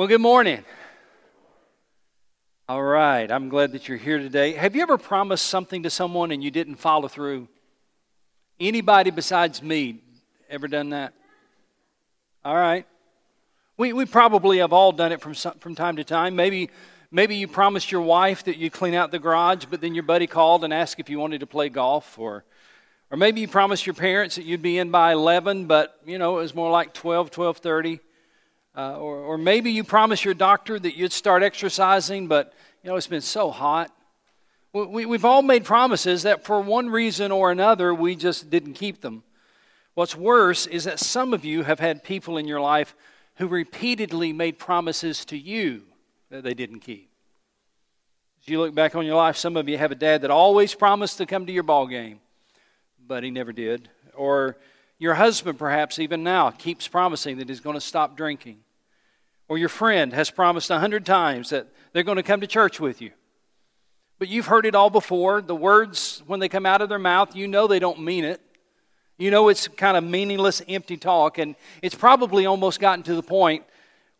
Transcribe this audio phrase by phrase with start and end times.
[0.00, 0.64] Well, good morning.
[2.70, 4.52] All right, I'm glad that you're here today.
[4.52, 7.48] Have you ever promised something to someone and you didn't follow through?
[8.58, 9.98] Anybody besides me
[10.48, 11.12] ever done that?
[12.46, 12.86] All right.
[13.76, 16.34] We, we probably have all done it from, from time to time.
[16.34, 16.70] Maybe,
[17.10, 20.26] maybe you promised your wife that you'd clean out the garage, but then your buddy
[20.26, 22.18] called and asked if you wanted to play golf.
[22.18, 22.46] Or,
[23.10, 26.38] or maybe you promised your parents that you'd be in by 11, but, you know,
[26.38, 28.00] it was more like 12, 12.30.
[28.80, 32.96] Uh, or, or maybe you promised your doctor that you'd start exercising, but you know
[32.96, 33.94] it's been so hot.
[34.72, 39.02] We, we've all made promises that for one reason or another we just didn't keep
[39.02, 39.22] them.
[39.92, 42.94] What's worse is that some of you have had people in your life
[43.34, 45.82] who repeatedly made promises to you
[46.30, 47.10] that they didn't keep.
[48.40, 50.74] As you look back on your life, some of you have a dad that always
[50.74, 52.18] promised to come to your ball game,
[53.06, 53.90] but he never did.
[54.14, 54.56] Or
[54.98, 58.60] your husband, perhaps even now, keeps promising that he's going to stop drinking.
[59.50, 62.78] Or your friend has promised a hundred times that they're going to come to church
[62.78, 63.10] with you.
[64.20, 65.42] But you've heard it all before.
[65.42, 68.40] The words, when they come out of their mouth, you know they don't mean it.
[69.18, 71.38] You know it's kind of meaningless, empty talk.
[71.38, 73.64] And it's probably almost gotten to the point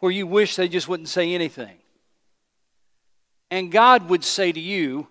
[0.00, 1.76] where you wish they just wouldn't say anything.
[3.52, 5.06] And God would say to you,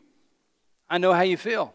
[0.89, 1.73] I know how you feel.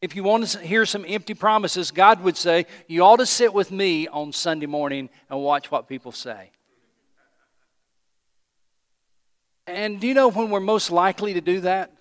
[0.00, 3.52] If you want to hear some empty promises, God would say, You ought to sit
[3.52, 6.50] with me on Sunday morning and watch what people say.
[9.68, 11.92] And do you know when we're most likely to do that?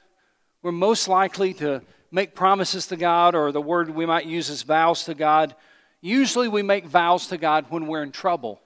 [0.64, 4.64] We're most likely to make promises to God, or the word we might use is
[4.64, 5.56] vows to God.
[6.02, 8.62] Usually we make vows to God when we're in trouble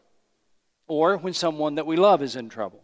[0.88, 2.82] or when someone that we love is in trouble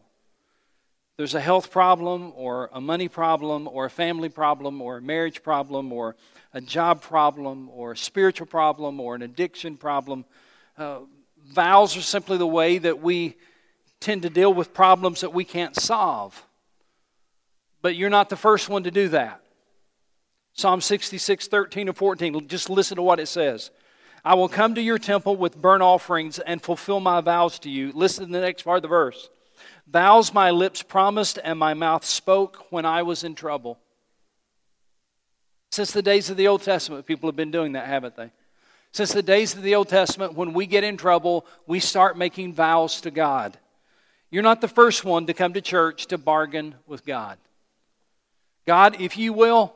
[1.18, 5.42] there's a health problem or a money problem or a family problem or a marriage
[5.42, 6.16] problem or
[6.54, 10.26] a job problem or a spiritual problem or an addiction problem,
[10.78, 11.00] uh,
[11.48, 13.36] vows are simply the way that we
[14.00, 16.45] tend to deal with problems that we can't solve.
[17.81, 19.42] But you're not the first one to do that.
[20.53, 23.69] Psalm 66, 13 and 14, just listen to what it says.
[24.25, 27.91] I will come to your temple with burnt offerings and fulfill my vows to you.
[27.94, 29.30] Listen to the next part of the verse.
[29.88, 33.79] Vows my lips promised and my mouth spoke when I was in trouble.
[35.72, 38.31] Since the days of the Old Testament, people have been doing that, haven't they?
[38.91, 42.53] Since the days of the Old Testament, when we get in trouble, we start making
[42.53, 43.58] vows to God.
[44.30, 47.38] You're not the first one to come to church to bargain with God.
[48.66, 49.74] God, if you will,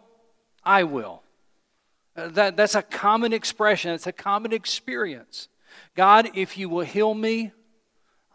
[0.64, 1.24] I will.
[2.16, 5.48] Uh, that, that's a common expression, it's a common experience.
[5.96, 7.52] God, if you will heal me,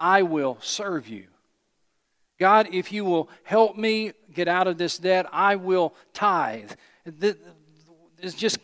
[0.01, 1.25] I will serve you.
[2.39, 6.73] God, if you will help me get out of this debt, I will tithe.
[7.05, 8.59] This just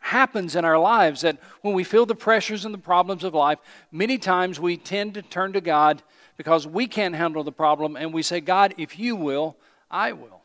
[0.00, 3.58] happens in our lives that when we feel the pressures and the problems of life,
[3.92, 6.02] many times we tend to turn to God
[6.38, 9.56] because we can't handle the problem and we say, God, if you will,
[9.90, 10.40] I will.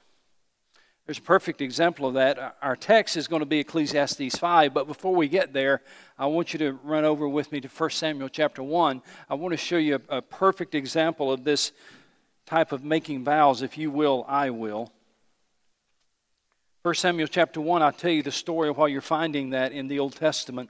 [1.06, 2.58] There's a perfect example of that.
[2.62, 5.82] Our text is going to be Ecclesiastes 5, but before we get there,
[6.18, 9.02] I want you to run over with me to 1 Samuel chapter 1.
[9.30, 11.74] I want to show you a, perfect example of this
[12.46, 14.92] type of making vows, if you will, I will.
[16.84, 20.00] 1 Samuel chapter 1, I'll tell you the story while you're finding that in the
[20.00, 20.70] Old Testament.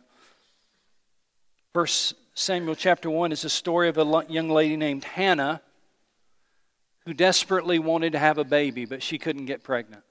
[1.73, 1.87] 1
[2.35, 5.61] Samuel chapter 1 is a story of a young lady named Hannah
[7.05, 10.03] who desperately wanted to have a baby, but she couldn't get pregnant.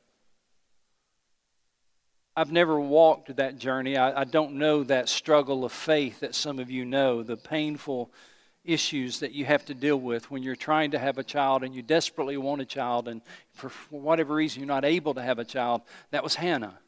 [2.36, 3.96] I've never walked that journey.
[3.96, 8.12] I, I don't know that struggle of faith that some of you know, the painful
[8.64, 11.74] issues that you have to deal with when you're trying to have a child and
[11.74, 13.20] you desperately want a child, and
[13.52, 15.82] for whatever reason you're not able to have a child.
[16.12, 16.78] That was Hannah.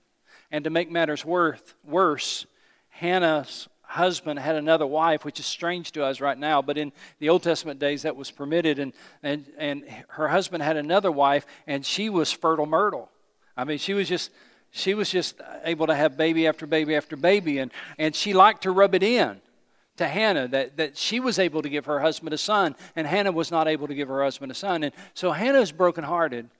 [0.52, 2.46] And to make matters worth, worse,
[2.88, 7.28] Hannah's husband had another wife, which is strange to us right now, but in the
[7.28, 8.78] Old Testament days that was permitted.
[8.78, 13.10] And, and, and her husband had another wife, and she was fertile myrtle.
[13.56, 14.30] I mean, she was just
[14.76, 18.64] she was just able to have baby after baby after baby, and, and she liked
[18.64, 19.40] to rub it in
[19.98, 23.30] to Hannah that, that she was able to give her husband a son, and Hannah
[23.30, 24.82] was not able to give her husband a son.
[24.82, 26.50] And so Hannah is brokenhearted.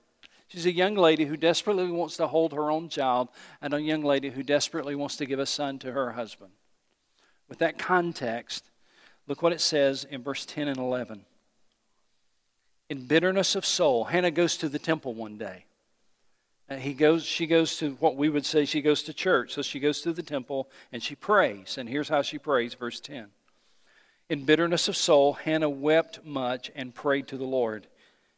[0.47, 3.27] She's a young lady who desperately wants to hold her own child,
[3.61, 6.51] and a young lady who desperately wants to give a son to her husband.
[7.47, 8.63] With that context,
[9.27, 11.25] look what it says in verse 10 and 11.
[12.89, 15.65] In bitterness of soul, Hannah goes to the temple one day.
[16.67, 19.53] And he goes, she goes to what we would say she goes to church.
[19.53, 21.77] So she goes to the temple and she prays.
[21.77, 23.27] And here's how she prays, verse 10.
[24.29, 27.85] In bitterness of soul, Hannah wept much and prayed to the Lord.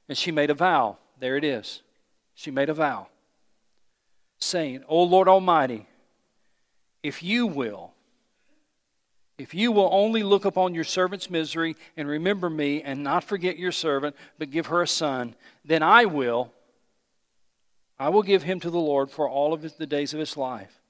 [0.09, 0.97] And she made a vow.
[1.19, 1.81] There it is.
[2.35, 3.07] She made a vow,
[4.39, 5.87] saying, O Lord Almighty,
[7.01, 7.93] if you will,
[9.37, 13.59] If you will only look upon your servant's misery and remember me and not forget
[13.59, 16.51] your servant, but give her a son, then I will,
[17.99, 20.81] I will give him to the Lord for all of the days of his life,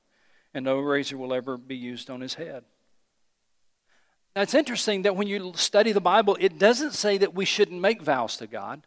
[0.53, 2.63] and no razor will ever be used on his head.
[4.33, 7.81] Now, it's interesting that when you study the Bible, it doesn't say that we shouldn't
[7.81, 8.83] make vows to God.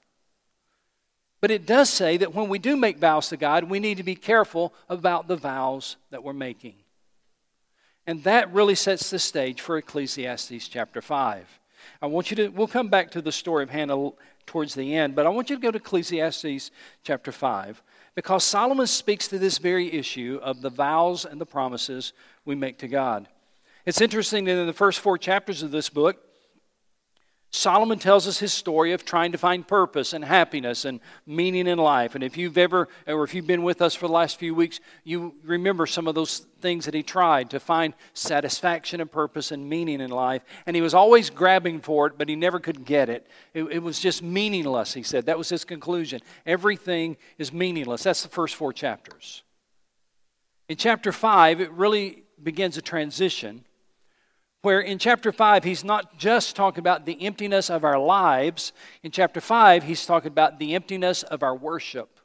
[1.41, 4.03] But it does say that when we do make vows to God, we need to
[4.03, 6.75] be careful about the vows that we're making.
[8.07, 11.61] And that really sets the stage for Ecclesiastes chapter 5.
[12.03, 14.11] I want you to, we'll come back to the story of Hannah
[14.47, 16.71] towards the end, but I want you to go to Ecclesiastes
[17.03, 17.83] chapter 5
[18.15, 22.13] because Solomon speaks to this very issue of the vows and the promises
[22.45, 23.29] we make to God.
[23.87, 26.19] It's interesting that in the first four chapters of this book,
[27.53, 31.79] Solomon tells us his story of trying to find purpose and happiness and meaning in
[31.79, 32.15] life.
[32.15, 34.79] And if you've ever, or if you've been with us for the last few weeks,
[35.03, 39.69] you remember some of those things that he tried to find satisfaction and purpose and
[39.69, 40.43] meaning in life.
[40.65, 43.27] And he was always grabbing for it, but he never could get it.
[43.53, 45.27] It, it was just meaningless, he said.
[45.27, 46.21] That was his conclusion.
[46.47, 48.05] Everything is meaningless.
[48.05, 49.43] That's the first four chapters.
[50.69, 53.65] In chapter 5, it really begins a transition
[54.63, 58.73] where in chapter 5, he's not just talking about the emptiness of our lives.
[59.03, 62.21] In chapter 5, he's talking about the emptiness of our worship.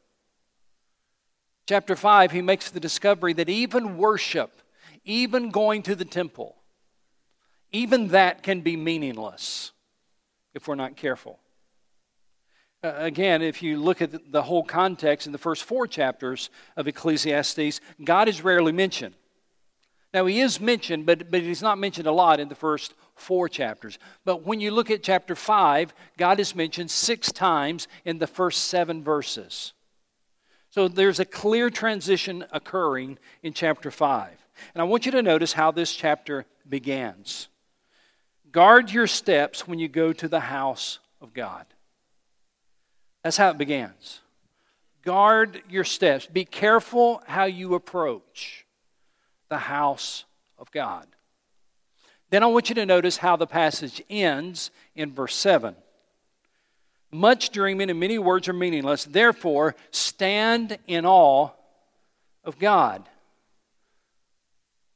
[1.67, 4.61] Chapter 5, he makes the discovery that even worship,
[5.05, 6.55] even going to the temple,
[7.71, 9.71] even that can be meaningless
[10.53, 11.39] if we're not careful.
[12.83, 16.87] Uh, again, if you look at the whole context in the first four chapters of
[16.87, 19.15] Ecclesiastes, God is rarely mentioned.
[20.15, 23.49] Now, he is mentioned, but, but he's not mentioned a lot in the first four
[23.49, 23.99] chapters.
[24.23, 28.63] But when you look at chapter 5, God is mentioned six times in the first
[28.63, 29.73] seven verses.
[30.69, 34.29] So there's a clear transition occurring in chapter 5.
[34.73, 37.49] And I want you to notice how this chapter begins.
[38.53, 41.65] Guard your steps when you go to the house of God.
[43.21, 44.21] That's how it begins.
[45.03, 46.25] Guard your steps.
[46.25, 48.64] Be careful how you approach
[49.55, 50.25] the house
[50.57, 51.07] of God.
[52.29, 55.77] Then I want you to notice how the passage ends in verse 7.
[57.09, 59.05] Much dreaming and many words are meaningless.
[59.05, 61.51] Therefore, stand in awe
[62.43, 63.07] of God.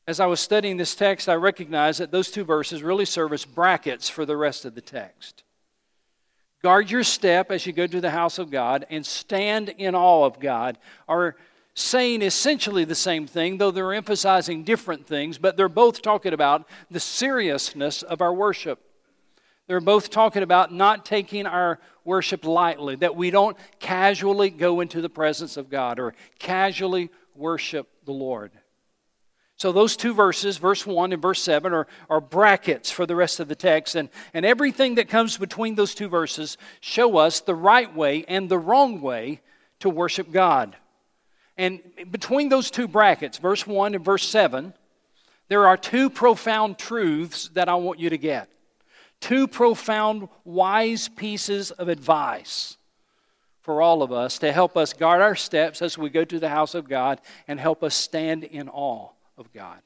[0.06, 3.46] As I was studying this text, I recognized that those two verses really serve as
[3.46, 5.44] brackets for the rest of the text.
[6.62, 10.26] Guard your step as you go to the house of God and stand in awe
[10.26, 10.78] of God
[11.08, 11.38] are
[11.80, 16.68] saying essentially the same thing, though they're emphasizing different things, but they're both talking about
[16.92, 18.80] the seriousness of our worship.
[19.68, 25.00] They're both talking about not taking our worship lightly, that we don't casually go into
[25.00, 28.52] the presence of God or casually worship the Lord.
[29.56, 33.40] So, those two verses, verse 1 and verse 7, are, are brackets for the rest
[33.40, 33.94] of the text.
[33.96, 38.48] And, and everything that comes between those two verses show us the right way and
[38.48, 39.42] the wrong way
[39.82, 40.78] to worship God.
[41.60, 44.74] And between those two brackets, verse 1 and verse 7,
[45.50, 48.50] there are two profound truths that I want you to get.
[49.20, 52.78] Two profound, wise pieces of advice
[53.60, 56.48] for all of us to help us guard our steps as we go to the
[56.48, 59.82] house of God and help us stand in awe of God.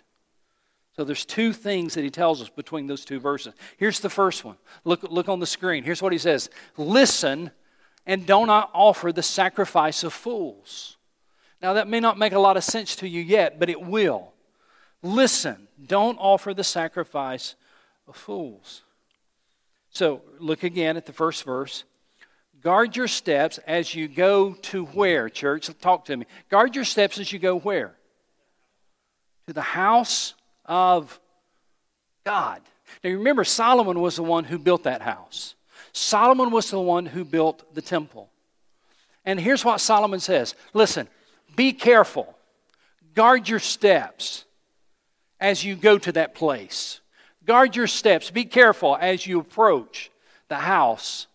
[0.95, 3.55] So there's two things that he tells us between those two verses.
[3.77, 4.57] Here's the first one.
[4.83, 5.83] Look, look on the screen.
[5.83, 7.49] Here's what he says Listen
[8.05, 10.97] and don't offer the sacrifice of fools.
[11.63, 14.33] Now, that may not make a lot of sense to you yet, but it will.
[15.01, 17.55] Listen, don't offer the sacrifice
[18.05, 18.83] of fools.
[19.89, 21.85] So, look again at the first verse.
[22.61, 25.69] Guard your steps as you go to where, church?
[25.79, 26.25] Talk to me.
[26.49, 27.95] Guard your steps as you go where?
[29.47, 30.33] To the house
[30.65, 31.17] of
[32.25, 32.61] God.
[33.05, 35.55] Now, remember, Solomon was the one who built that house.
[35.93, 38.29] Solomon was the one who built the temple.
[39.23, 41.07] And here's what Solomon says Listen,
[41.55, 42.35] be careful.
[43.13, 44.45] Guard your steps
[45.39, 46.99] as you go to that place.
[47.45, 48.31] Guard your steps.
[48.31, 50.09] Be careful as you approach
[50.47, 51.27] the house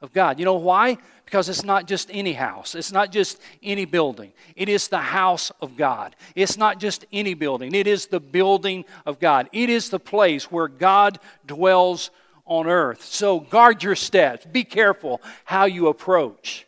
[0.00, 0.38] of God.
[0.38, 0.98] You know why?
[1.24, 4.32] Because it's not just any house, it's not just any building.
[4.54, 6.14] It is the house of God.
[6.36, 9.48] It's not just any building, it is the building of God.
[9.52, 12.10] It is the place where God dwells
[12.46, 13.02] on earth.
[13.02, 14.44] So guard your steps.
[14.44, 16.66] Be careful how you approach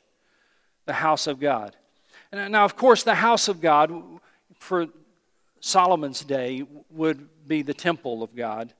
[0.86, 1.76] the house of God.
[2.32, 3.92] Uh, now, of course, the house of God
[4.54, 4.88] for
[5.60, 8.72] Solomon's day would be the temple of God.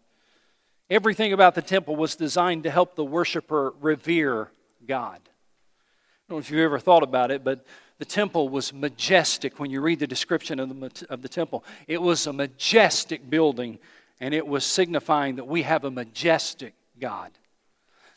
[0.89, 4.51] Everything about the temple was designed to help the worshiper revere
[4.87, 5.21] God.
[5.25, 7.65] I don't know if you've ever thought about it, but
[7.99, 11.65] the temple was majestic when you read the description of the, of the temple.
[11.89, 13.79] It was a majestic building,
[14.21, 17.31] and it was signifying that we have a majestic God.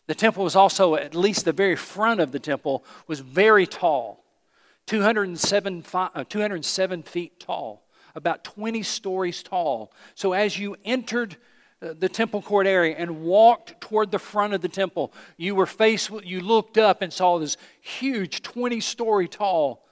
[0.08, 4.24] The temple was also, at least the very front of the temple, was very tall
[4.90, 9.94] 207, uh, 207 feet tall, about 20 stories tall.
[10.16, 11.38] So as you entered
[11.80, 15.68] uh, the temple court area and walked toward the front of the temple, you were
[15.68, 19.86] faced, with, you looked up and saw this huge 20 story tall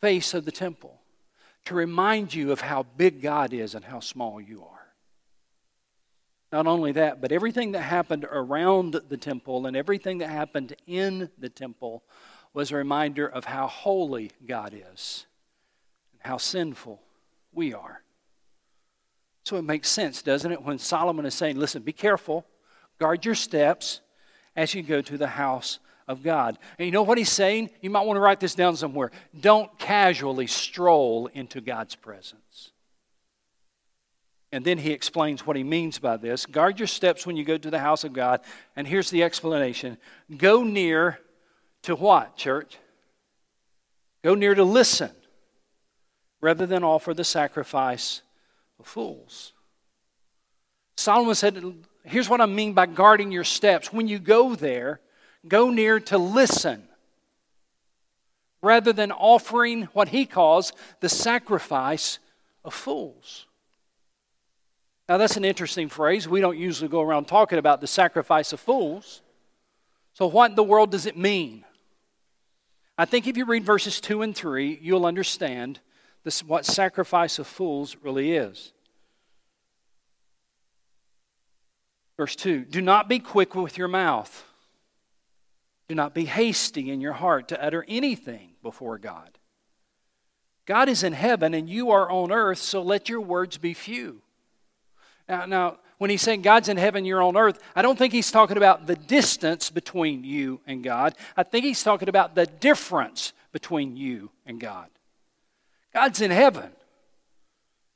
[0.00, 1.00] face of the temple
[1.66, 4.88] to remind you of how big God is and how small you are.
[6.50, 11.30] Not only that, but everything that happened around the temple and everything that happened in
[11.38, 12.02] the temple
[12.54, 15.26] was a reminder of how holy God is
[16.12, 17.00] and how sinful
[17.52, 18.02] we are.
[19.44, 22.44] So it makes sense, doesn't it, when Solomon is saying, listen, be careful,
[22.98, 24.00] guard your steps
[24.54, 26.58] as you go to the house of God.
[26.78, 27.70] And you know what he's saying?
[27.80, 29.10] You might want to write this down somewhere.
[29.38, 32.72] Don't casually stroll into God's presence.
[34.50, 36.46] And then he explains what he means by this.
[36.46, 38.40] Guard your steps when you go to the house of God.
[38.76, 39.98] And here's the explanation
[40.36, 41.20] Go near
[41.82, 42.78] to what, church?
[44.22, 45.10] Go near to listen
[46.40, 48.22] rather than offer the sacrifice
[48.78, 49.52] of fools.
[50.96, 51.62] Solomon said,
[52.04, 53.92] Here's what I mean by guarding your steps.
[53.92, 55.00] When you go there,
[55.46, 56.88] go near to listen
[58.62, 62.18] rather than offering what he calls the sacrifice
[62.64, 63.46] of fools.
[65.08, 66.28] Now, that's an interesting phrase.
[66.28, 69.22] We don't usually go around talking about the sacrifice of fools.
[70.12, 71.64] So, what in the world does it mean?
[73.00, 75.78] I think if you read verses 2 and 3, you'll understand
[76.24, 78.72] this, what sacrifice of fools really is.
[82.16, 84.44] Verse 2 Do not be quick with your mouth,
[85.88, 89.38] do not be hasty in your heart to utter anything before God.
[90.66, 94.20] God is in heaven and you are on earth, so let your words be few.
[95.28, 98.30] Now, now, when he's saying God's in heaven, you're on earth, I don't think he's
[98.30, 101.14] talking about the distance between you and God.
[101.36, 104.88] I think he's talking about the difference between you and God.
[105.92, 106.70] God's in heaven.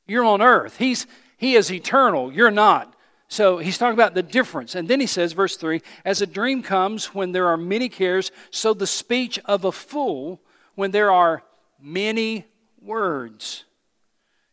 [0.07, 0.79] You're on earth.
[0.79, 1.07] He's,
[1.37, 2.33] he is eternal.
[2.33, 2.95] You're not.
[3.29, 4.75] So he's talking about the difference.
[4.75, 8.33] And then he says, verse 3 As a dream comes when there are many cares,
[8.51, 10.43] so the speech of a fool
[10.75, 11.43] when there are
[11.81, 12.47] many
[12.81, 13.65] words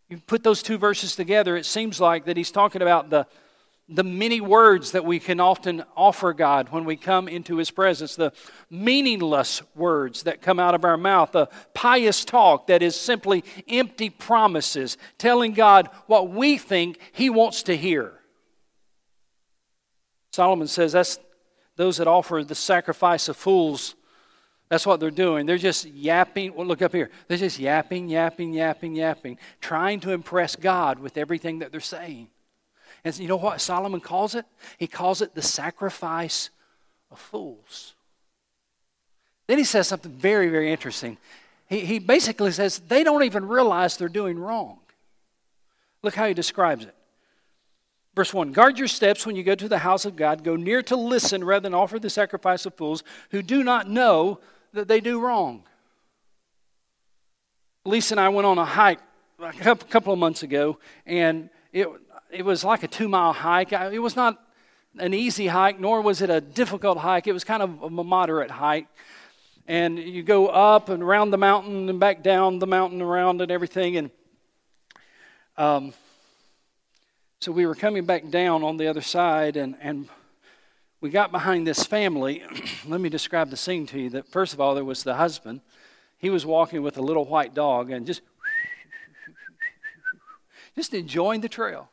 [0.09, 3.27] you put those two verses together, it seems like that he's talking about the,
[3.87, 8.15] the many words that we can often offer God when we come into his presence,
[8.15, 8.33] the
[8.71, 14.09] meaningless words that come out of our mouth, the pious talk that is simply empty
[14.09, 18.13] promises, telling God what we think he wants to hear.
[20.31, 21.19] Solomon says that's
[21.75, 23.95] those that offer the sacrifice of fools
[24.69, 25.47] that's what they're doing.
[25.47, 26.53] They're just yapping.
[26.53, 27.09] Well, look up here.
[27.27, 32.27] They're just yapping, yapping, yapping, yapping, trying to impress God with everything that they're saying.
[33.03, 34.45] And you know what Solomon calls it?
[34.77, 36.51] He calls it the sacrifice
[37.09, 37.95] of fools.
[39.47, 41.17] Then he says something very, very interesting.
[41.67, 44.79] He, he basically says they don't even realize they're doing wrong.
[46.03, 46.93] Look how he describes it.
[48.15, 50.43] Verse 1 Guard your steps when you go to the house of God.
[50.43, 54.39] Go near to listen rather than offer the sacrifice of fools who do not know
[54.73, 55.63] that they do wrong.
[57.85, 58.99] Lisa and I went on a hike
[59.41, 61.88] a couple of months ago, and it,
[62.29, 63.71] it was like a two mile hike.
[63.71, 64.41] It was not
[64.97, 67.27] an easy hike, nor was it a difficult hike.
[67.27, 68.88] It was kind of a moderate hike.
[69.67, 73.51] And you go up and around the mountain and back down the mountain around and
[73.51, 73.97] everything.
[73.97, 74.11] And
[75.57, 75.93] um,
[77.39, 80.09] so we were coming back down on the other side, and, and
[81.01, 82.44] we got behind this family.
[82.86, 84.10] Let me describe the scene to you.
[84.10, 85.62] That first of all, there was the husband.
[86.18, 88.22] He was walking with a little white dog and just
[90.75, 91.89] just enjoying the trail.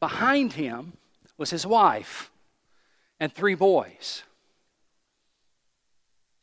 [0.00, 0.92] Behind him
[1.38, 2.30] was his wife
[3.18, 4.22] and three boys.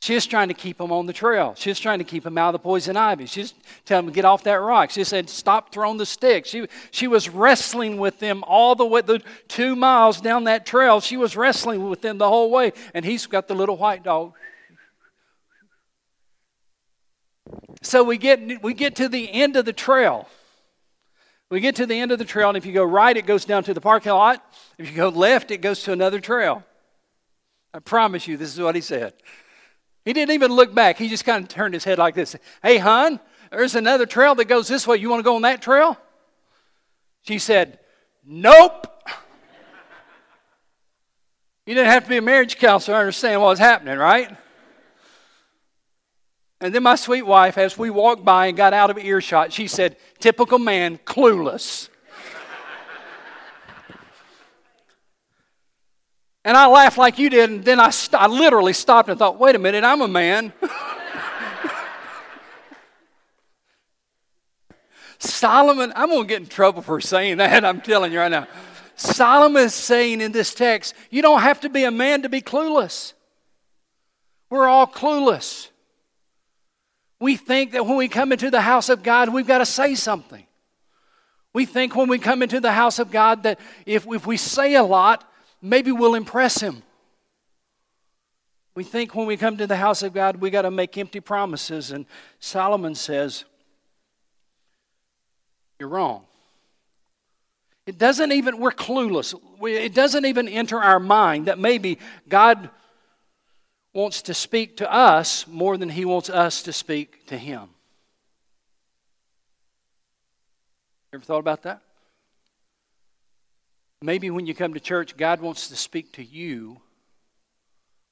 [0.03, 1.55] She's trying to keep him on the trail.
[1.57, 3.25] She's trying to keep him out of the poison ivy.
[3.25, 3.53] She's
[3.86, 4.89] telling him to get off that rock.
[4.89, 9.00] She said, "Stop throwing the stick." She she was wrestling with them all the way
[9.00, 11.00] the two miles down that trail.
[11.00, 14.33] She was wrestling with them the whole way, and he's got the little white dog.
[17.81, 20.27] So we get we get to the end of the trail.
[21.50, 23.45] We get to the end of the trail, and if you go right, it goes
[23.45, 24.43] down to the parking lot.
[24.77, 26.62] If you go left, it goes to another trail.
[27.74, 29.13] I promise you, this is what he said.
[30.05, 30.98] He didn't even look back.
[30.98, 32.36] He just kind of turned his head like this.
[32.62, 33.19] Hey, hon,
[33.51, 34.98] there's another trail that goes this way.
[34.98, 35.98] You want to go on that trail?
[37.22, 37.79] She said,
[38.25, 38.88] Nope.
[41.65, 44.36] you didn't have to be a marriage counselor to understand what was happening, right?
[46.60, 49.67] And then my sweet wife, as we walked by and got out of earshot, she
[49.67, 51.89] said, Typical man, clueless.
[56.45, 59.39] And I laughed like you did, and then I, st- I literally stopped and thought,
[59.39, 60.51] wait a minute, I'm a man.
[65.19, 68.47] Solomon, I'm going to get in trouble for saying that, I'm telling you right now.
[68.95, 72.41] Solomon is saying in this text, you don't have to be a man to be
[72.41, 73.13] clueless.
[74.50, 75.69] We're all clueless.
[77.19, 79.95] We think that when we come into the house of God, we've got to say
[79.95, 80.45] something.
[81.53, 84.75] We think when we come into the house of God that if, if we say
[84.75, 85.23] a lot,
[85.63, 86.84] maybe we'll impress Him.
[88.75, 91.20] We think when we come to the house of God, we got to make empty
[91.20, 91.91] promises.
[91.91, 92.05] And
[92.39, 93.46] Solomon says,
[95.79, 96.25] You're wrong.
[97.86, 99.34] It doesn't even, we're clueless.
[99.62, 102.70] It doesn't even enter our mind that maybe God
[103.93, 107.70] wants to speak to us more than He wants us to speak to Him.
[111.13, 111.82] Ever thought about that?
[114.03, 116.81] Maybe when you come to church, God wants to speak to you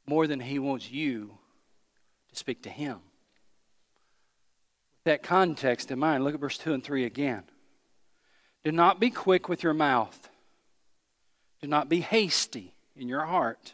[0.06, 1.38] more than He wants you
[2.30, 3.02] to speak to Him.
[4.94, 7.44] With that context in mind, look at verse 2 and 3 again.
[8.64, 10.30] Do not be quick with your mouth,
[11.62, 13.74] do not be hasty in your heart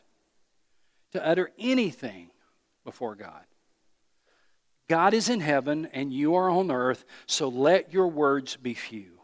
[1.12, 2.32] to utter anything
[2.84, 3.46] before God.
[4.88, 9.17] God is in heaven and you are on earth, so let your words be few.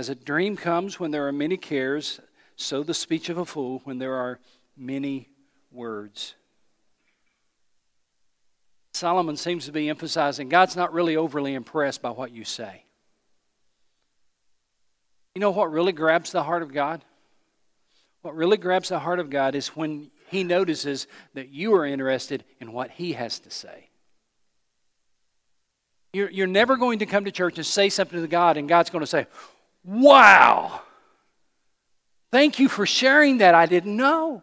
[0.00, 2.20] As a dream comes when there are many cares,
[2.56, 4.40] so the speech of a fool when there are
[4.74, 5.28] many
[5.70, 6.36] words.
[8.94, 12.84] Solomon seems to be emphasizing God's not really overly impressed by what you say.
[15.34, 17.04] You know what really grabs the heart of God?
[18.22, 22.44] What really grabs the heart of God is when He notices that you are interested
[22.58, 23.90] in what He has to say.
[26.14, 28.88] You're, you're never going to come to church and say something to God, and God's
[28.88, 29.26] going to say,
[29.84, 30.82] Wow.
[32.30, 33.54] Thank you for sharing that.
[33.54, 34.42] I didn't know.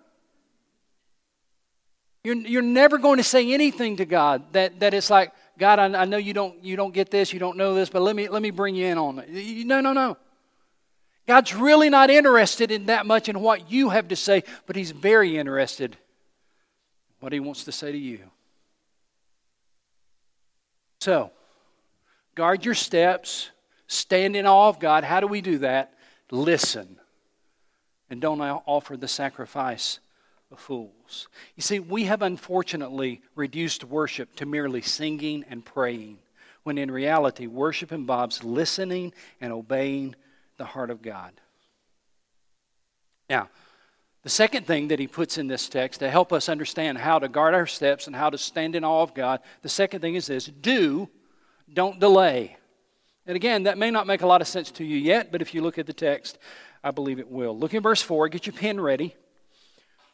[2.23, 6.01] You're, you're never going to say anything to God that, that it's like, God, I,
[6.01, 8.27] I know you don't, you don't get this, you don't know this, but let me,
[8.27, 9.65] let me bring you in on it.
[9.65, 10.17] No, no, no.
[11.25, 14.91] God's really not interested in that much in what you have to say, but He's
[14.91, 15.97] very interested in
[17.21, 18.19] what He wants to say to you.
[20.99, 21.31] So,
[22.35, 23.51] guard your steps,
[23.87, 25.03] stand in awe of God.
[25.03, 25.93] How do we do that?
[26.31, 26.97] Listen.
[28.09, 29.99] And don't offer the sacrifice
[30.51, 31.27] of fools.
[31.55, 36.19] You see, we have unfortunately reduced worship to merely singing and praying,
[36.63, 40.15] when in reality, worship involves listening and obeying
[40.57, 41.33] the heart of God.
[43.29, 43.49] Now,
[44.23, 47.29] the second thing that he puts in this text to help us understand how to
[47.29, 50.27] guard our steps and how to stand in awe of God, the second thing is
[50.27, 51.09] this do,
[51.73, 52.57] don't delay.
[53.27, 55.53] And again, that may not make a lot of sense to you yet, but if
[55.53, 56.37] you look at the text,
[56.81, 57.57] I believe it will.
[57.57, 59.13] Look in verse 4, get your pen ready.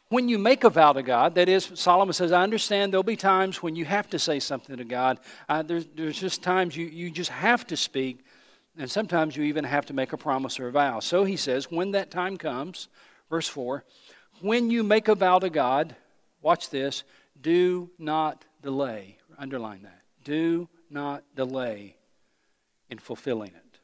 [0.08, 3.16] When you make a vow to God, that is, Solomon says, I understand there'll be
[3.16, 5.20] times when you have to say something to God.
[5.48, 8.24] Uh, there's, there's just times you, you just have to speak,
[8.76, 10.98] and sometimes you even have to make a promise or a vow.
[10.98, 12.88] So he says, when that time comes,
[13.30, 13.84] verse 4,
[14.40, 15.94] when you make a vow to God,
[16.42, 17.04] watch this,
[17.40, 19.18] do not delay.
[19.38, 20.02] Underline that.
[20.24, 21.96] Do not delay
[22.88, 23.78] in fulfilling it.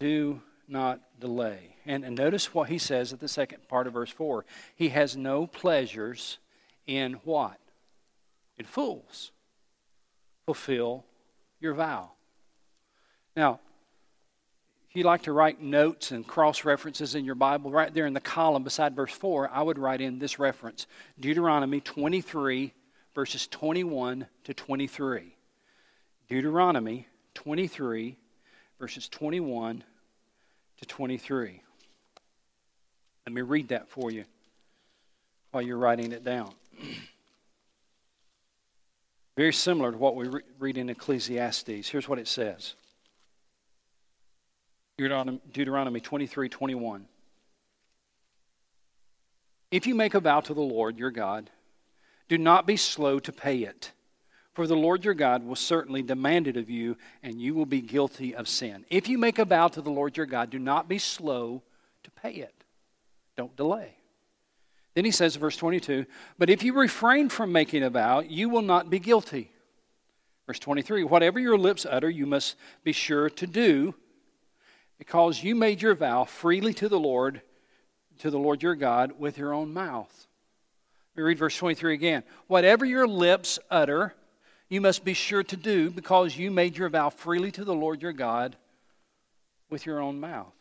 [0.00, 1.76] Do not delay.
[1.86, 4.44] And, and notice what he says at the second part of verse 4.
[4.74, 6.38] He has no pleasures
[6.86, 7.58] in what?
[8.56, 9.30] In fools.
[10.46, 11.04] Fulfill
[11.60, 12.12] your vow.
[13.36, 13.60] Now,
[14.90, 18.12] if you like to write notes and cross references in your Bible, right there in
[18.12, 20.86] the column beside verse 4, I would write in this reference
[21.18, 22.74] Deuteronomy 23,
[23.14, 25.34] verses 21 to 23.
[26.32, 28.16] Deuteronomy 23,
[28.80, 29.84] verses 21
[30.78, 31.60] to 23.
[33.26, 34.24] Let me read that for you
[35.50, 36.54] while you're writing it down.
[39.36, 40.26] Very similar to what we
[40.58, 41.90] read in Ecclesiastes.
[41.90, 42.76] Here's what it says
[44.96, 47.06] Deuteronomy 23 21.
[49.70, 51.50] If you make a vow to the Lord your God,
[52.30, 53.92] do not be slow to pay it
[54.52, 57.80] for the Lord your God will certainly demand it of you, and you will be
[57.80, 58.84] guilty of sin.
[58.90, 61.62] If you make a vow to the Lord your God, do not be slow
[62.02, 62.54] to pay it.
[63.36, 63.96] Don't delay.
[64.94, 66.04] Then he says, verse 22,
[66.38, 69.50] But if you refrain from making a vow, you will not be guilty.
[70.46, 73.94] Verse 23, Whatever your lips utter, you must be sure to do,
[74.98, 77.40] because you made your vow freely to the Lord,
[78.18, 80.26] to the Lord your God, with your own mouth.
[81.16, 82.22] Me read verse 23 again.
[82.46, 84.14] Whatever your lips utter,
[84.72, 88.00] you must be sure to do because you made your vow freely to the Lord
[88.00, 88.56] your God
[89.68, 90.54] with your own mouth.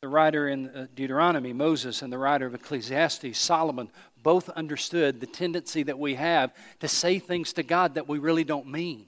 [0.00, 3.90] The writer in uh, Deuteronomy, Moses, and the writer of Ecclesiastes, Solomon,
[4.24, 8.42] both understood the tendency that we have to say things to God that we really
[8.42, 9.06] don't mean,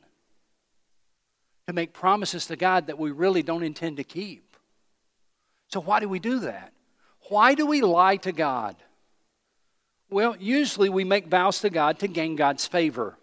[1.67, 4.57] to make promises to God that we really don't intend to keep.
[5.71, 6.73] So, why do we do that?
[7.31, 8.77] Why do we lie to God?
[10.09, 13.19] Well, usually we make vows to God to gain God's favor.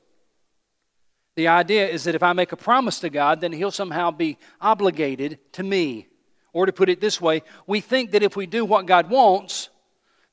[1.35, 4.37] The idea is that if I make a promise to God, then He'll somehow be
[4.61, 6.07] obligated to me.
[6.51, 9.69] Or to put it this way, we think that if we do what God wants,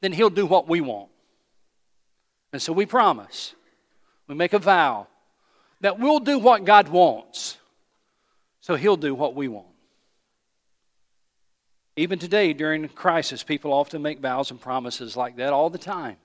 [0.01, 1.09] then He'll do what we want.
[2.53, 3.55] And so we promise,
[4.27, 5.07] we make a vow
[5.81, 7.57] that we'll do what God wants,
[8.61, 9.69] so He'll do what we want.
[11.97, 16.17] Even today, during crisis, people often make vows and promises like that all the time.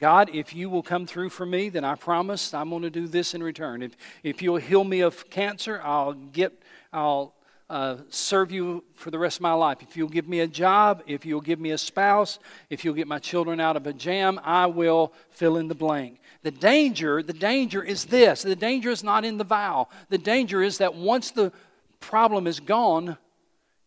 [0.00, 3.06] God, if you will come through for me, then I promise I'm going to do
[3.06, 3.82] this in return.
[3.82, 6.54] If, if you'll heal me of cancer, I'll get,
[6.90, 7.34] I'll
[7.68, 9.82] uh, serve you for the rest of my life.
[9.82, 12.38] If you'll give me a job, if you'll give me a spouse,
[12.70, 16.18] if you'll get my children out of a jam, I will fill in the blank.
[16.42, 18.42] The danger, the danger is this.
[18.42, 19.88] The danger is not in the vow.
[20.08, 21.52] The danger is that once the
[22.00, 23.18] problem is gone,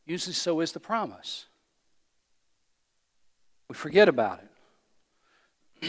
[0.06, 1.48] usually so is the promise.
[3.68, 4.53] We forget about it.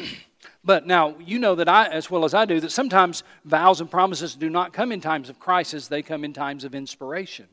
[0.64, 3.90] but now, you know that I, as well as I do, that sometimes vows and
[3.90, 7.46] promises do not come in times of crisis, they come in times of inspiration.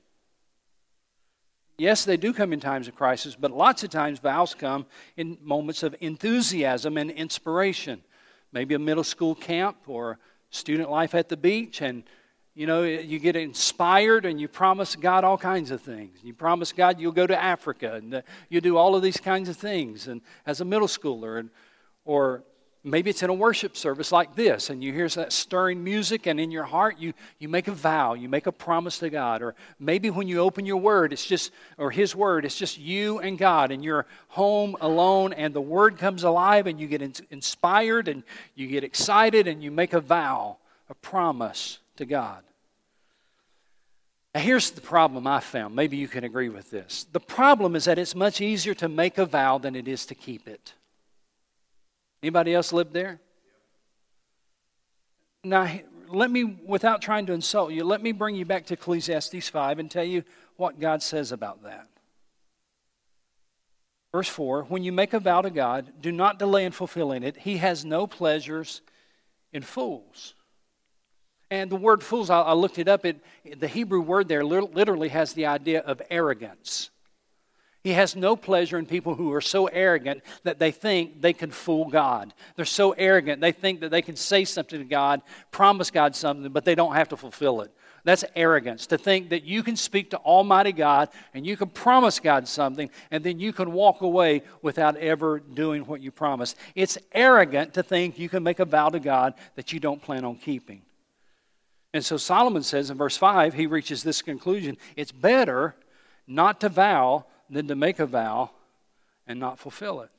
[1.78, 4.86] Yes, they do come in times of crisis, but lots of times vows come
[5.18, 8.02] in moments of enthusiasm and inspiration.
[8.52, 10.20] Maybe a middle school camp or
[10.52, 12.04] student life at the beach, and
[12.54, 16.20] you know, you get inspired and you promise God all kinds of things.
[16.22, 19.56] You promise God you'll go to Africa and you do all of these kinds of
[19.56, 20.08] things.
[20.08, 21.50] And as a middle schooler, and
[22.06, 22.44] or
[22.84, 26.40] maybe it's in a worship service like this, and you hear that stirring music, and
[26.40, 29.42] in your heart, you, you make a vow, you make a promise to God.
[29.42, 33.20] Or maybe when you open your word, it's just, or His word, it's just you
[33.20, 37.14] and God, and you're home alone, and the word comes alive, and you get in-
[37.30, 38.24] inspired, and
[38.56, 40.58] you get excited, and you make a vow,
[40.90, 42.42] a promise to God.
[44.34, 45.76] Now, here's the problem I found.
[45.76, 47.06] Maybe you can agree with this.
[47.12, 50.16] The problem is that it's much easier to make a vow than it is to
[50.16, 50.74] keep it.
[52.24, 53.20] Anybody else live there?
[55.44, 55.72] Now,
[56.10, 59.80] let me, without trying to insult you, let me bring you back to Ecclesiastes 5
[59.80, 60.24] and tell you
[60.58, 61.88] what God says about that.
[64.12, 67.38] Verse 4 When you make a vow to God, do not delay in fulfilling it.
[67.38, 68.82] He has no pleasures
[69.52, 70.36] in fools.
[71.50, 73.06] And the word fools, I, looked it up.
[73.06, 73.20] It,
[73.60, 76.91] the Hebrew word there literally has the idea of arrogance.
[77.84, 81.50] He has no pleasure in people who are so arrogant that they think they can
[81.50, 82.34] fool God.
[82.56, 86.52] They're so arrogant, they think that they can say something to God, promise God something,
[86.52, 87.72] but they don't have to fulfill it.
[88.04, 92.20] That's arrogance to think that you can speak to Almighty God and you can promise
[92.20, 96.58] God something and then you can walk away without ever doing what you promised.
[96.74, 100.26] It's arrogant to think you can make a vow to God that you don't plan
[100.26, 100.82] on keeping.
[101.94, 105.76] And so Solomon says in verse 5, he reaches this conclusion it's better
[106.26, 108.50] not to vow than to make a vow
[109.28, 110.10] and not fulfill it.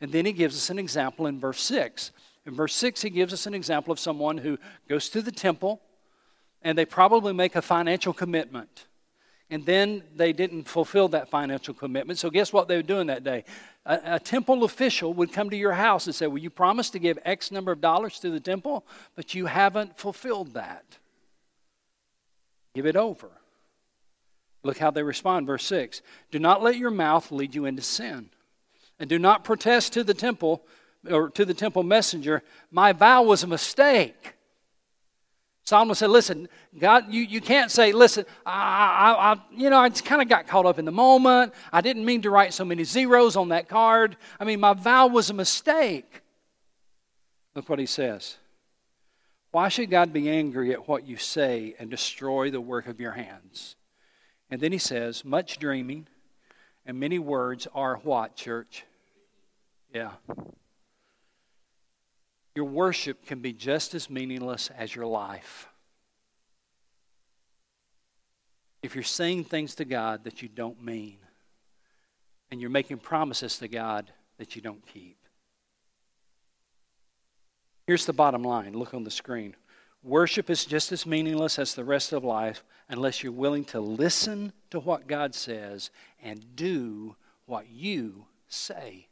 [0.00, 2.12] And then he gives us an example in verse 6.
[2.46, 5.80] In verse 6, he gives us an example of someone who goes to the temple
[6.62, 8.86] and they probably make a financial commitment.
[9.50, 12.18] And then they didn't fulfill that financial commitment.
[12.18, 13.44] So, guess what they were doing that day?
[13.84, 16.98] A, a, temple official would come to your house and say, Well, you promised to
[16.98, 20.84] give X number of dollars to the temple, but you haven't fulfilled that.
[22.74, 23.30] Give it over.
[24.64, 26.02] Look how they respond, verse 6.
[26.30, 28.30] Do not let your mouth lead you into sin.
[28.98, 30.64] And do not protest to the temple
[31.10, 34.34] or to the temple messenger, my vow was a mistake.
[35.64, 36.48] Solomon said, Listen,
[36.78, 40.28] God, you, you can't say, Listen, I, I, I you know, I just kind of
[40.28, 41.54] got caught up in the moment.
[41.72, 44.16] I didn't mean to write so many zeros on that card.
[44.38, 46.22] I mean, my vow was a mistake.
[47.54, 48.36] Look what he says.
[49.50, 53.12] Why should God be angry at what you say and destroy the work of your
[53.12, 53.76] hands?
[54.52, 56.06] And then he says, much dreaming
[56.84, 58.84] and many words are what, church?
[59.94, 60.10] Yeah.
[62.54, 65.68] Your worship can be just as meaningless as your life.
[68.82, 71.16] If you're saying things to God that you don't mean,
[72.50, 75.16] and you're making promises to God that you don't keep.
[77.86, 79.56] Here's the bottom line look on the screen.
[80.02, 84.52] Worship is just as meaningless as the rest of life unless you're willing to listen
[84.70, 85.90] to what God says
[86.22, 87.14] and do
[87.46, 89.06] what you say.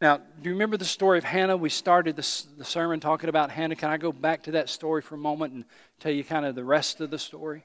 [0.00, 1.56] Now, do you remember the story of Hannah?
[1.56, 3.76] We started this, the sermon talking about Hannah.
[3.76, 5.64] Can I go back to that story for a moment and
[6.00, 7.64] tell you kind of the rest of the story?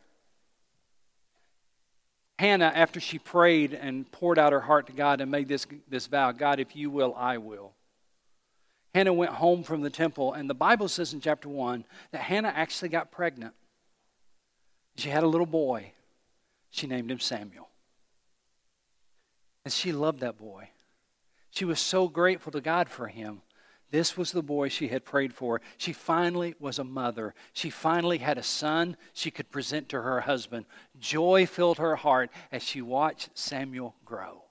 [2.38, 6.06] Hannah, after she prayed and poured out her heart to God and made this, this
[6.06, 7.73] vow God, if you will, I will.
[8.93, 12.54] Hannah went home from the temple, and the Bible says in chapter 1 that Hannah
[12.56, 13.54] actually got pregnant.
[14.95, 15.91] She had a little boy.
[16.71, 17.69] She named him Samuel.
[19.63, 20.69] And she loved that boy.
[21.52, 23.41] She was so grateful to God for him.
[23.89, 25.62] This was the boy she had prayed for.
[25.78, 27.34] She finally was a mother.
[27.54, 30.65] She finally had a son she could present to her husband.
[31.00, 34.46] Joy filled her heart as she watched Samuel grow.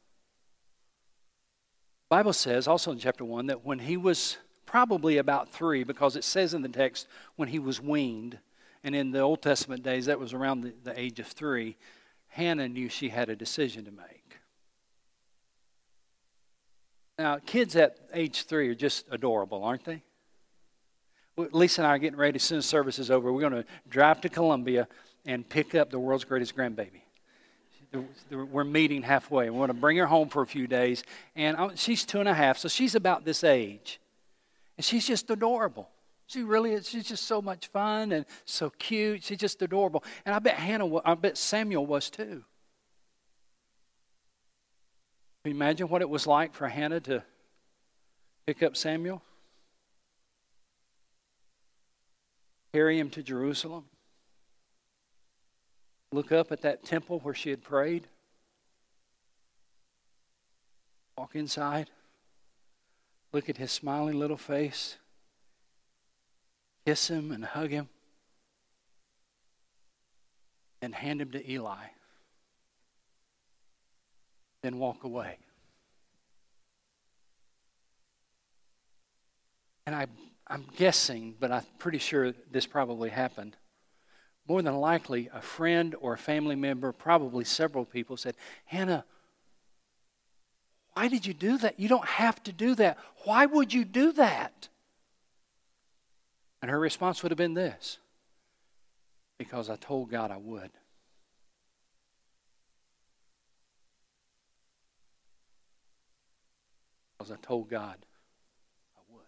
[2.08, 6.24] Bible says also in chapter 1 that when he was probably about three, because it
[6.24, 8.38] says in the text when he was weaned,
[8.84, 11.76] and in the Old Testament days that was around the, the age of three,
[12.28, 14.38] Hannah knew she had a decision to make.
[17.18, 20.02] Now, kids at age three are just adorable, aren't they?
[21.36, 23.32] Lisa and I are getting ready as soon as service is over.
[23.32, 24.86] We're going to drive to Columbia
[25.24, 27.02] and pick up the world's greatest grandbaby.
[28.30, 29.50] We're meeting halfway.
[29.50, 31.04] We want to bring her home for a few days.
[31.34, 34.00] And she's two and a half, so she's about this age.
[34.76, 35.88] And she's just adorable.
[36.26, 36.88] She really is.
[36.88, 39.22] She's just so much fun and so cute.
[39.22, 40.02] She's just adorable.
[40.24, 42.42] And I bet Hannah, I bet Samuel was too.
[45.44, 47.22] Imagine what it was like for Hannah to
[48.46, 49.22] pick up Samuel?
[52.72, 53.84] Carry him to Jerusalem?
[56.12, 58.06] Look up at that temple where she had prayed?
[61.18, 61.90] Walk inside?
[63.32, 64.96] Look at his smiling little face?
[66.86, 67.88] Kiss him and hug him?
[70.80, 71.86] And hand him to Eli?
[74.66, 75.38] then walk away.
[79.86, 80.06] And I,
[80.48, 83.56] I'm guessing, but I'm pretty sure this probably happened.
[84.48, 89.04] More than likely, a friend or a family member, probably several people, said, Hannah,
[90.94, 91.78] why did you do that?
[91.80, 92.98] You don't have to do that.
[93.24, 94.68] Why would you do that?
[96.62, 97.98] And her response would have been this
[99.36, 100.70] because I told God I would.
[107.26, 107.96] because I told God
[108.96, 109.22] I would.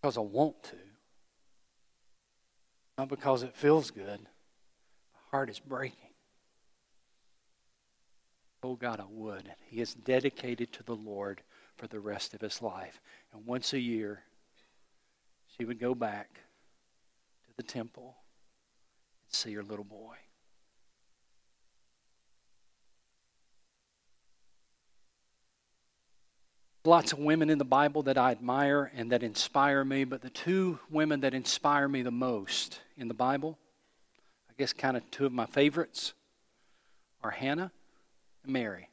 [0.00, 0.76] Because I want to.
[3.00, 4.20] Not because it feels good.
[4.20, 6.10] My heart is breaking.
[8.62, 9.50] Oh God I would.
[9.64, 11.40] He is dedicated to the Lord
[11.78, 13.00] for the rest of his life.
[13.32, 14.24] And once a year,
[15.56, 18.16] she would go back to the temple
[19.24, 20.16] and see her little boy.
[26.84, 30.30] Lots of women in the Bible that I admire and that inspire me, but the
[30.30, 33.58] two women that inspire me the most in the Bible,
[34.48, 36.14] I guess kind of two of my favorites,
[37.22, 37.70] are Hannah
[38.44, 38.88] and Mary.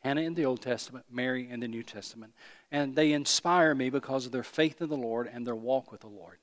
[0.00, 2.32] Hannah in the Old Testament, Mary in the New Testament.
[2.70, 6.00] And they inspire me because of their faith in the Lord and their walk with
[6.00, 6.38] the Lord.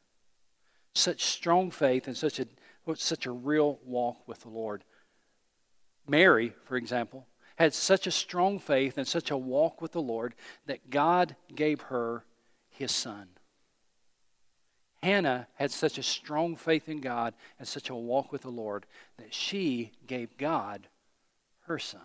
[0.93, 2.47] Such strong faith and such a,
[2.95, 4.83] such a real walk with the Lord.
[6.07, 10.35] Mary, for example, had such a strong faith and such a walk with the Lord
[10.67, 12.23] that God gave her
[12.69, 13.27] his son.
[15.01, 18.85] Hannah had such a strong faith in God and such a walk with the Lord
[19.17, 20.87] that she gave God
[21.61, 22.01] her son.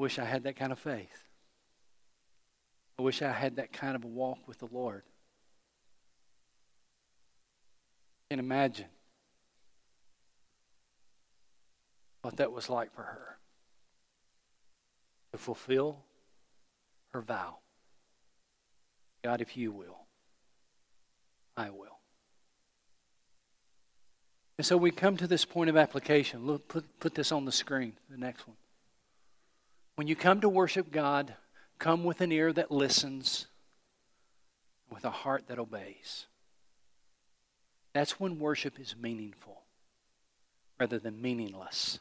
[0.00, 1.22] Wish I had that kind of faith.
[2.98, 5.02] I wish I had that kind of a walk with the Lord.
[8.30, 8.86] I can imagine
[12.24, 13.36] what that was like for her
[15.32, 15.98] to fulfill
[17.12, 17.56] her vow.
[19.22, 19.98] God, if you will,
[21.54, 21.98] I will.
[24.56, 26.46] And so we come to this point of application.
[26.46, 28.56] Look, put, put this on the screen, the next one.
[29.96, 31.34] When you come to worship God,
[31.78, 33.46] come with an ear that listens,
[34.90, 36.26] with a heart that obeys.
[37.92, 39.62] That's when worship is meaningful
[40.78, 41.98] rather than meaningless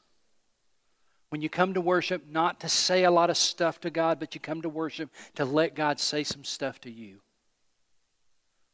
[1.33, 4.35] when you come to worship, not to say a lot of stuff to God, but
[4.35, 7.21] you come to worship to let God say some stuff to you.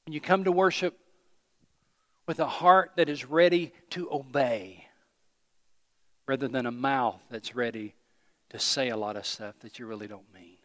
[0.06, 1.00] When you come to worship
[2.28, 4.88] with a heart that is ready to obey,
[6.28, 7.96] rather than a mouth that's ready
[8.50, 10.58] to say a lot of stuff that you really don't mean.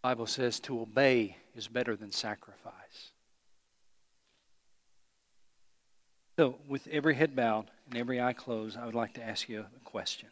[0.00, 3.12] Bible says to obey is better than sacrifice.
[6.36, 9.60] So, with every head bowed and every eye closed, I would like to ask you
[9.60, 10.28] a question.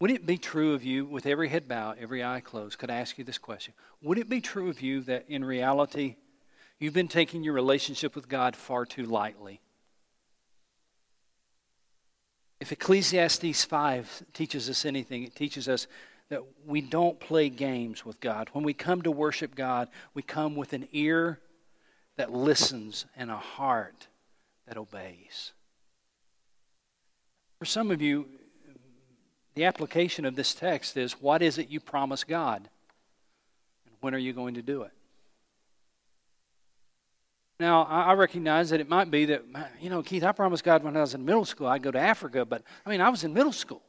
[0.00, 2.96] Would it be true of you, with every head bowed, every eye closed, could I
[2.96, 3.74] ask you this question?
[4.02, 6.16] Would it be true of you that in reality,
[6.78, 9.60] you've been taking your relationship with God far too lightly?
[12.60, 15.86] If Ecclesiastes 5 teaches us anything, it teaches us
[16.30, 18.48] that we don't play games with God.
[18.52, 21.40] When we come to worship God, we come with an ear
[22.20, 24.06] that listens and a heart
[24.68, 25.52] that obeys.
[27.58, 28.26] For some of you,
[29.54, 32.68] the application of this text is what is it you promise God?
[33.86, 34.90] And when are you going to do it?
[37.58, 39.42] Now, I recognize that it might be that,
[39.80, 41.98] you know, Keith, I promised God when I was in middle school I'd go to
[41.98, 43.80] Africa, but I mean, I was in middle school.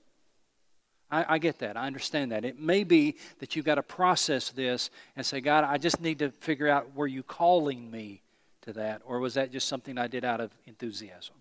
[1.11, 1.75] I, I, get that.
[1.75, 2.45] I understand that.
[2.45, 6.19] It may be that you've got to process this and say, God, I just need
[6.19, 8.21] to figure out were you calling me
[8.61, 11.35] to that, or was that just something I did out of enthusiasm?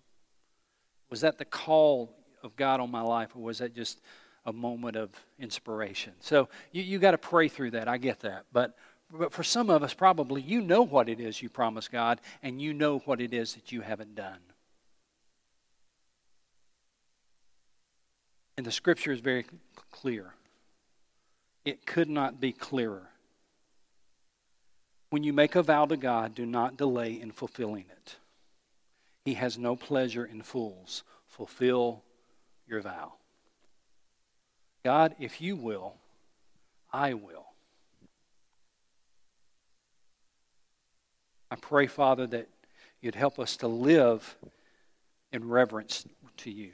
[1.09, 4.01] Was that the call of God on my life, or was that just
[4.45, 6.13] a moment of inspiration?
[6.19, 7.87] So you, you got to pray through that.
[7.87, 8.45] I get that.
[8.51, 8.75] But,
[9.11, 12.61] but for some of us, probably you know what it is you promised God, and
[12.61, 14.39] you know what it is that you haven't done.
[18.61, 19.43] And the scripture is very
[19.89, 20.35] clear.
[21.65, 23.09] It could not be clearer.
[25.09, 28.17] When you make a vow to God, do not delay in fulfilling it.
[29.25, 31.01] He has no pleasure in fools.
[31.25, 32.03] Fulfill
[32.67, 33.13] your vow.
[34.85, 35.95] God, if you will,
[36.93, 37.47] I will.
[41.49, 42.47] I pray, Father, that
[43.01, 44.35] you'd help us to live
[45.31, 46.05] in reverence
[46.37, 46.73] to you,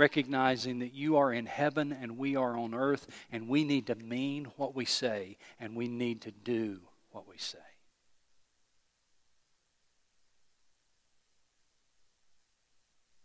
[0.00, 3.94] recognizing that you are in heaven and we are on earth, and we need to
[3.94, 7.58] mean what we say and we need to do what we say.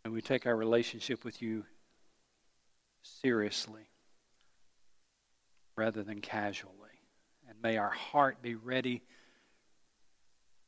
[0.04, 1.64] And we take our relationship with you
[3.02, 3.88] seriously
[5.78, 6.74] rather than casually.
[7.48, 9.02] And may our heart be ready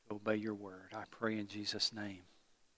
[0.08, 0.94] to obey your word.
[0.96, 2.22] I pray in Jesus' name.